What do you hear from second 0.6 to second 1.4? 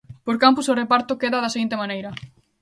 o reparto